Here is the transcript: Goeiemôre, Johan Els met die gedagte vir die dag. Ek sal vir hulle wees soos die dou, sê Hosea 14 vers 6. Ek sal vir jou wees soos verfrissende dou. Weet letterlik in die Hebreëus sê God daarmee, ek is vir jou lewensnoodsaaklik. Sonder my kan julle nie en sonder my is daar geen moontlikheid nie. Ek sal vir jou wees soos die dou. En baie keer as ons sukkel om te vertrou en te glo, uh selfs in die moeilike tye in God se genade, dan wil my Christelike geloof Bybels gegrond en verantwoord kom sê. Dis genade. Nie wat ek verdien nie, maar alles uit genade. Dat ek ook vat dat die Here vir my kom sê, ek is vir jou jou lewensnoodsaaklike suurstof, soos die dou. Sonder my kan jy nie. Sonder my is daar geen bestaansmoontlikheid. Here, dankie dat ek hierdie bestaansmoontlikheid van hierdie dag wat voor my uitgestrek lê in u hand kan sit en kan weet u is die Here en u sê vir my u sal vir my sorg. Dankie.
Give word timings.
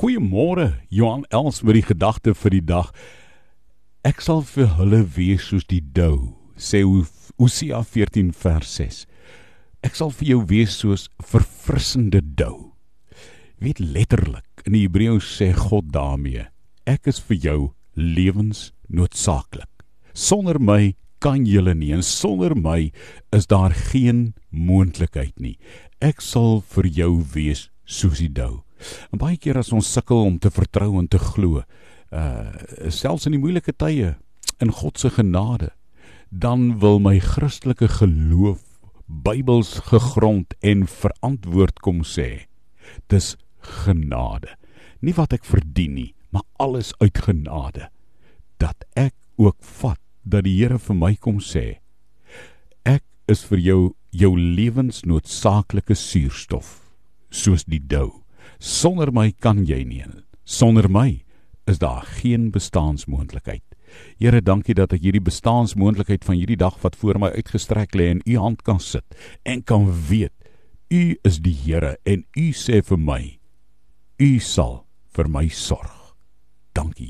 Goeiemôre, 0.00 0.80
Johan 0.88 1.26
Els 1.28 1.58
met 1.60 1.76
die 1.76 1.84
gedagte 1.84 2.32
vir 2.32 2.54
die 2.54 2.62
dag. 2.64 2.86
Ek 4.00 4.22
sal 4.24 4.38
vir 4.48 4.70
hulle 4.78 5.02
wees 5.12 5.50
soos 5.50 5.66
die 5.68 5.82
dou, 5.84 6.38
sê 6.56 6.80
Hosea 7.36 7.82
14 7.84 8.30
vers 8.32 8.70
6. 8.80 9.02
Ek 9.84 9.98
sal 9.98 10.08
vir 10.16 10.30
jou 10.30 10.38
wees 10.54 10.78
soos 10.80 11.04
verfrissende 11.20 12.22
dou. 12.24 12.70
Weet 13.60 13.82
letterlik 13.84 14.64
in 14.64 14.78
die 14.78 14.86
Hebreëus 14.86 15.28
sê 15.36 15.50
God 15.52 15.92
daarmee, 15.92 16.46
ek 16.88 17.12
is 17.12 17.20
vir 17.28 17.36
jou 17.44 17.58
lewensnoodsaaklik. 18.00 19.84
Sonder 20.16 20.56
my 20.56 20.94
kan 21.20 21.44
julle 21.44 21.76
nie 21.76 21.92
en 21.92 22.00
sonder 22.00 22.56
my 22.56 22.88
is 23.36 23.52
daar 23.52 23.76
geen 23.92 24.32
moontlikheid 24.48 25.36
nie. 25.36 25.58
Ek 26.00 26.24
sal 26.24 26.62
vir 26.72 26.88
jou 26.88 27.12
wees 27.36 27.68
soos 27.84 28.24
die 28.24 28.32
dou. 28.32 28.62
En 29.12 29.20
baie 29.20 29.36
keer 29.36 29.58
as 29.60 29.72
ons 29.72 29.92
sukkel 29.92 30.24
om 30.26 30.38
te 30.38 30.50
vertrou 30.50 30.94
en 30.98 31.08
te 31.08 31.18
glo, 31.18 31.64
uh 32.10 32.90
selfs 32.90 33.28
in 33.28 33.36
die 33.36 33.42
moeilike 33.42 33.72
tye 33.78 34.16
in 34.60 34.72
God 34.74 34.98
se 34.98 35.10
genade, 35.14 35.70
dan 36.30 36.78
wil 36.82 36.98
my 37.02 37.18
Christelike 37.18 37.88
geloof 38.00 38.62
Bybels 39.10 39.80
gegrond 39.90 40.54
en 40.62 40.86
verantwoord 40.86 41.80
kom 41.82 42.04
sê. 42.06 42.46
Dis 43.10 43.34
genade. 43.82 44.54
Nie 45.02 45.16
wat 45.16 45.34
ek 45.34 45.48
verdien 45.48 45.96
nie, 45.96 46.10
maar 46.30 46.46
alles 46.62 46.92
uit 47.02 47.18
genade. 47.18 47.88
Dat 48.62 48.86
ek 48.94 49.16
ook 49.34 49.58
vat 49.80 49.98
dat 50.22 50.44
die 50.46 50.54
Here 50.60 50.78
vir 50.78 50.94
my 50.94 51.14
kom 51.18 51.40
sê, 51.42 51.80
ek 52.86 53.02
is 53.26 53.42
vir 53.48 53.58
jou 53.64 53.80
jou 54.10 54.30
lewensnoodsaaklike 54.38 55.94
suurstof, 55.94 56.80
soos 57.30 57.64
die 57.66 57.82
dou. 57.82 58.22
Sonder 58.58 59.12
my 59.12 59.30
kan 59.32 59.64
jy 59.66 59.84
nie. 59.84 60.04
Sonder 60.44 60.88
my 60.90 61.22
is 61.66 61.78
daar 61.78 62.04
geen 62.20 62.50
bestaansmoontlikheid. 62.50 63.64
Here, 64.18 64.40
dankie 64.40 64.74
dat 64.74 64.92
ek 64.94 65.02
hierdie 65.02 65.24
bestaansmoontlikheid 65.24 66.24
van 66.26 66.38
hierdie 66.38 66.58
dag 66.60 66.76
wat 66.84 66.98
voor 67.00 67.18
my 67.18 67.32
uitgestrek 67.34 67.96
lê 67.98 68.10
in 68.14 68.22
u 68.26 68.36
hand 68.38 68.62
kan 68.62 68.80
sit 68.80 69.06
en 69.42 69.64
kan 69.66 69.88
weet 70.08 70.34
u 70.90 71.16
is 71.26 71.40
die 71.42 71.54
Here 71.64 71.96
en 72.04 72.24
u 72.36 72.50
sê 72.54 72.82
vir 72.86 72.98
my 72.98 73.22
u 74.20 74.38
sal 74.38 74.84
vir 75.16 75.30
my 75.32 75.48
sorg. 75.48 75.96
Dankie. 76.76 77.08